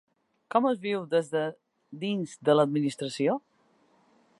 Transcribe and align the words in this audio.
Com 0.53 0.67
es 0.69 0.79
viu 0.85 1.03
des 1.11 1.29
de 1.35 1.43
dins 2.05 2.35
de 2.49 2.57
l’administració? 2.59 3.41